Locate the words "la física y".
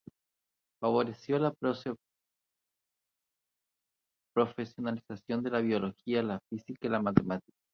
6.23-6.89